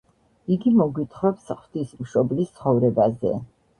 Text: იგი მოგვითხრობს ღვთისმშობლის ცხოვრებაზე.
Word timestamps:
იგი 0.53 0.71
მოგვითხრობს 0.77 1.45
ღვთისმშობლის 1.59 2.51
ცხოვრებაზე. 2.59 3.37